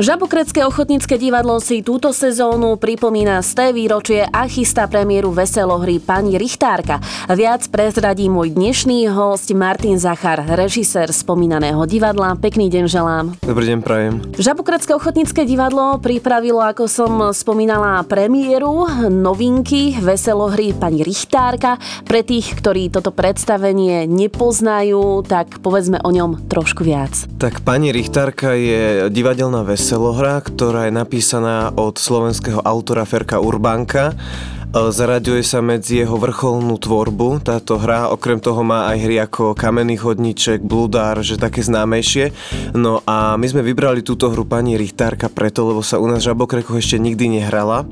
[0.00, 6.40] Žabokrecké ochotnícke divadlo si túto sezónu pripomína z té výročie a chystá premiéru veselohry pani
[6.40, 7.04] Richtárka.
[7.28, 12.32] Viac prezradí môj dnešný host Martin Zachar, režisér spomínaného divadla.
[12.32, 13.36] Pekný deň želám.
[13.44, 14.24] Dobrý deň, prajem.
[14.40, 21.76] Žabokrecké ochotnícke divadlo pripravilo, ako som spomínala, premiéru novinky veselohry pani Richtárka.
[22.08, 27.12] Pre tých, ktorí toto predstavenie nepoznajú, tak povedzme o ňom trošku viac.
[27.36, 34.14] Tak pani Richtárka je divadelná veselohra veselohra, ktorá je napísaná od slovenského autora Ferka Urbánka
[34.14, 34.14] E,
[34.70, 37.42] zaraďuje sa medzi jeho vrcholnú tvorbu.
[37.42, 42.30] Táto hra okrem toho má aj hry ako Kamenný chodníček, Bludár, že také známejšie.
[42.78, 46.30] No a my sme vybrali túto hru pani Richtárka preto, lebo sa u nás v
[46.30, 47.82] Žabokrekoch ešte nikdy nehrala.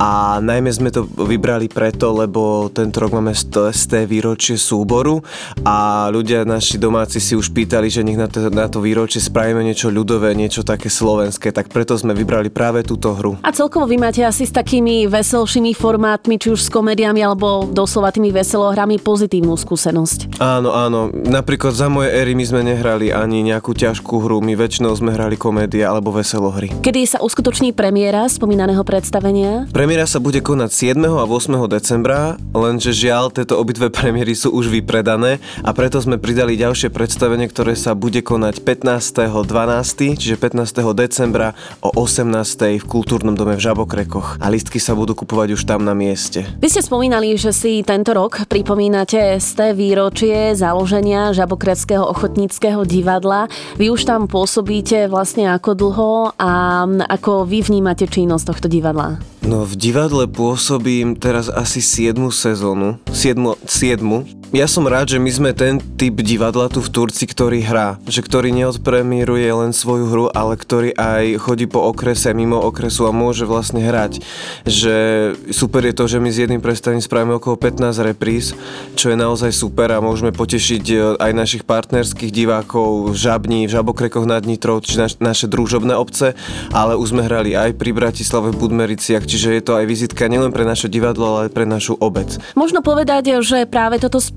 [0.00, 3.36] A najmä sme to vybrali preto, lebo tento rok máme
[3.76, 5.20] té výročie súboru
[5.68, 9.60] a ľudia naši domáci si už pýtali, že nech na to, na to výročie spravíme
[9.60, 13.36] niečo ľudové, niečo také slovenské, tak preto sme vybrali práve túto hru.
[13.44, 17.66] A celkovo vy máte asi s takými veselšími formami formátmi, či už s komediami alebo
[17.66, 20.38] doslova tými veselohrami pozitívnu skúsenosť.
[20.38, 21.10] Áno, áno.
[21.10, 25.34] Napríklad za moje éry my sme nehrali ani nejakú ťažkú hru, my väčšinou sme hrali
[25.34, 26.70] komédie alebo veselohry.
[26.78, 29.66] Kedy sa uskutoční premiéra spomínaného predstavenia?
[29.74, 31.02] Premiéra sa bude konať 7.
[31.10, 31.66] a 8.
[31.66, 37.50] decembra, lenže žiaľ, tieto obidve premiéry sú už vypredané a preto sme pridali ďalšie predstavenie,
[37.50, 40.70] ktoré sa bude konať 15.12., čiže 15.
[40.94, 42.78] decembra o 18.
[42.78, 44.38] v Kultúrnom dome v Žabokrekoch.
[44.38, 46.44] A listky sa budú kupovať už tam na mieste.
[46.60, 53.48] Vy ste spomínali, že si tento rok pripomínate z té výročie založenia Žabokreckého ochotníckého divadla.
[53.80, 59.35] Vy už tam pôsobíte vlastne ako dlho a ako vy vnímate činnosť tohto divadla?
[59.46, 62.98] No v divadle pôsobím teraz asi 7 sezónu.
[63.14, 64.36] 7, 7.
[64.54, 67.98] Ja som rád, že my sme ten typ divadla tu v Turci, ktorý hrá.
[68.06, 73.12] Že ktorý neodpremíruje len svoju hru, ale ktorý aj chodí po okrese, mimo okresu a
[73.12, 74.22] môže vlastne hrať.
[74.62, 74.96] Že
[75.50, 78.54] super je to, že my s jedným predstavením spravíme okolo 15 repríz,
[78.94, 83.74] čo je naozaj super a môžeme potešiť e, aj našich partnerských divákov v Žabni, v
[83.74, 86.38] Žabokrekoch nad Nitrou, či naš, naše družobné obce,
[86.70, 90.48] ale už sme hrali aj pri Bratislave v Budmericiach, čiže je to aj vizitka nielen
[90.48, 92.40] pre naše divadlo, ale pre našu obec.
[92.56, 94.32] Možno povedať, že práve toto e,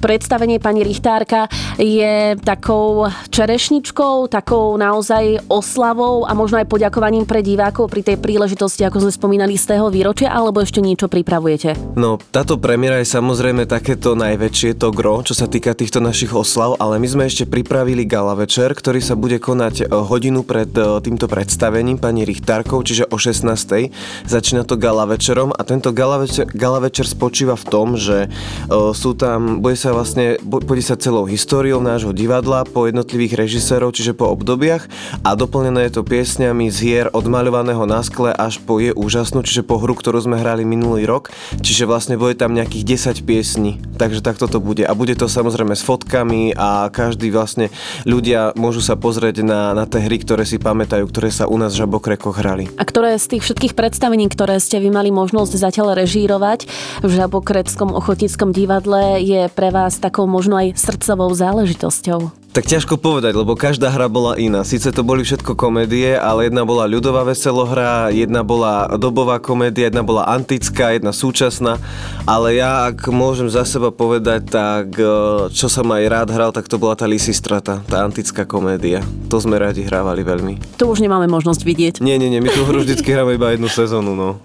[0.00, 7.92] predstavenie pani Richtárka je takou čerešničkou, takou naozaj oslavou a možno aj poďakovaním pre divákov
[7.92, 12.00] pri tej príležitosti, ako sme spomínali z tého výročia, alebo ešte niečo pripravujete?
[12.00, 16.80] No, táto premiéra je samozrejme takéto najväčšie, to gro, čo sa týka týchto našich oslav,
[16.80, 20.96] ale my sme ešte pripravili gala večer, ktorý sa bude konať e, hodinu pred e,
[21.04, 26.46] týmto predstavením pani Richtárkov, čiže o 16 Začína to gala večerom a tento gala večer,
[26.54, 31.26] gala večer spočíva v tom, že uh, sú tam, bude sa vlastne, bude sa celou
[31.26, 34.86] históriou nášho divadla po jednotlivých režisérov, čiže po obdobiach
[35.26, 39.42] a doplnené je to piesňami z hier od maľovaného na skle až po je úžasnú,
[39.42, 42.86] čiže po hru, ktorú sme hrali minulý rok, čiže vlastne bude tam nejakých
[43.18, 44.86] 10 piesní, takže takto to bude.
[44.86, 47.66] A bude to samozrejme s fotkami a každý vlastne
[48.06, 51.74] ľudia môžu sa pozrieť na, na tie hry, ktoré si pamätajú, ktoré sa u nás
[51.74, 52.70] v Žabokrekoch hrali.
[52.78, 56.66] A ktoré z tých všetkých predstavení predstavení, ktoré ste vy mali možnosť zatiaľ režírovať
[57.06, 62.39] v Žabokreckom ochotníckom divadle je pre vás takou možno aj srdcovou záležitosťou?
[62.50, 64.66] Tak ťažko povedať, lebo každá hra bola iná.
[64.66, 70.02] Sice to boli všetko komédie, ale jedna bola ľudová veselohra, jedna bola dobová komédia, jedna
[70.02, 71.78] bola antická, jedna súčasná.
[72.26, 75.06] Ale ja, ak môžem za seba povedať, tak e,
[75.54, 79.06] čo som aj rád hral, tak to bola tá Lysistrata, tá antická komédia.
[79.30, 80.74] To sme radi hrávali veľmi.
[80.82, 81.94] To už nemáme možnosť vidieť.
[82.02, 84.42] Nie, nie, nie, my tu hru vždycky hráme iba jednu sezónu, no.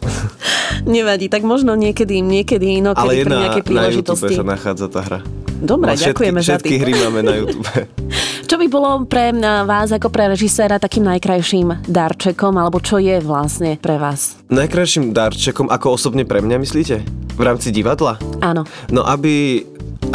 [0.85, 4.13] Nevadí, tak možno niekedy, niekedy inokedy Ale jedna, pri nejakej príležitosti.
[4.13, 5.44] Ale na YouTube sa nachádza tá hra.
[5.55, 7.67] Dobre, všetky, ďakujeme za Všetky hry máme na YouTube.
[8.49, 9.33] Čo by bolo pre
[9.65, 14.37] vás ako pre režiséra takým najkrajším darčekom, alebo čo je vlastne pre vás?
[14.53, 17.01] Najkrajším darčekom, ako osobne pre mňa myslíte?
[17.35, 18.21] V rámci divadla?
[18.45, 18.61] Áno.
[18.93, 19.65] No aby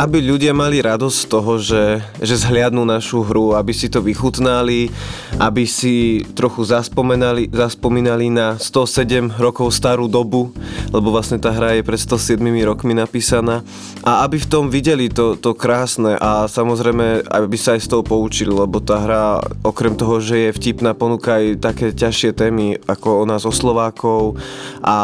[0.00, 4.88] aby ľudia mali radosť z toho, že, že zhliadnú našu hru, aby si to vychutnali,
[5.36, 10.56] aby si trochu zaspomínali, zaspomínali na 107 rokov starú dobu,
[10.88, 13.60] lebo vlastne tá hra je pred 107 rokmi napísaná
[14.00, 18.00] a aby v tom videli to, to krásne a samozrejme, aby sa aj z toho
[18.00, 19.24] poučili, lebo tá hra
[19.60, 24.40] okrem toho, že je vtipná, ponúka aj také ťažšie témy ako o nás o Slovákov
[24.80, 24.96] a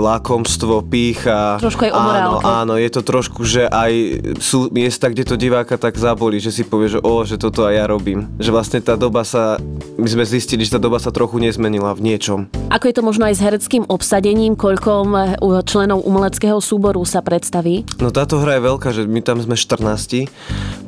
[0.00, 1.60] lákomstvo, pícha.
[1.60, 3.92] Trošku aj o Áno, áno, je to trošku, že aj
[4.38, 7.74] sú miesta, kde to diváka tak zabolí, že si povie, že o, že toto aj
[7.74, 8.30] ja robím.
[8.38, 9.58] Že vlastne tá doba sa,
[9.98, 12.48] my sme zistili, že tá doba sa trochu nezmenila v niečom.
[12.70, 15.26] Ako je to možno aj s hereckým obsadením, koľkom eh,
[15.66, 17.84] členov umeleckého súboru sa predstaví?
[17.98, 20.30] No táto hra je veľká, že my tam sme 14,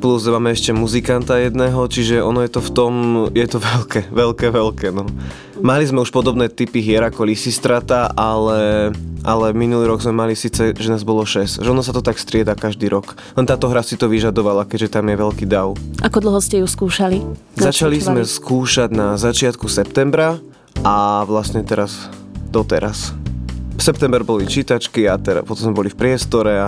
[0.01, 2.93] plus máme ešte muzikanta jedného, čiže ono je to v tom,
[3.35, 5.05] je to veľké, veľké, veľké, no.
[5.61, 8.89] Mali sme už podobné typy hier ako Lysistrata, ale,
[9.21, 11.61] ale minulý rok sme mali síce, že nás bolo 6.
[11.61, 13.13] Že ono sa to tak strieda každý rok.
[13.37, 15.77] Len táto hra si to vyžadovala, keďže tam je veľký dav.
[16.01, 17.21] Ako dlho ste ju skúšali?
[17.61, 20.41] Začali sme skúšať na začiatku septembra
[20.81, 22.09] a vlastne teraz
[22.49, 23.13] doteraz.
[23.71, 26.67] V september boli čítačky a teraz, potom sme boli v priestore a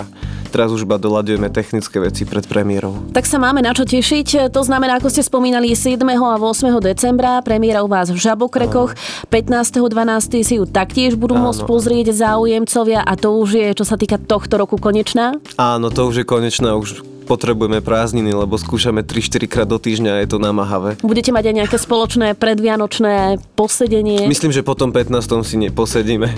[0.50, 2.94] teraz už iba doľadujeme technické veci pred premiérou.
[3.14, 4.50] Tak sa máme na čo tešiť.
[4.50, 6.00] To znamená, ako ste spomínali, 7.
[6.02, 6.74] a 8.
[6.82, 8.98] decembra premiéra u vás v Žabokrekoch.
[9.30, 10.42] 15.12.
[10.42, 11.54] si ju taktiež budú Áno.
[11.54, 15.38] môcť pozrieť záujemcovia a to už je, čo sa týka tohto roku, konečná?
[15.54, 16.74] Áno, to už je konečná.
[16.74, 21.00] Už potrebujeme prázdniny, lebo skúšame 3-4 krát do týždňa a je to namáhavé.
[21.00, 24.28] Budete mať aj nejaké spoločné predvianočné posedenie?
[24.28, 25.40] Myslím, že potom 15.
[25.42, 26.28] si neposedíme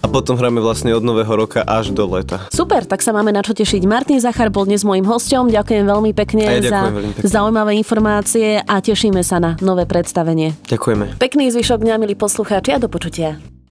[0.00, 2.46] a potom hráme vlastne od nového roka až do leta.
[2.54, 3.82] Super, tak sa máme na čo tešiť.
[3.84, 5.50] Martin Zachar bol dnes môjim hostom.
[5.50, 7.26] Ďakujem veľmi pekne za veľmi pekne.
[7.26, 10.54] zaujímavé informácie a tešíme sa na nové predstavenie.
[10.70, 11.18] Ďakujeme.
[11.18, 13.55] Pekný zvyšok dňa, milí poslucháči a do počutia.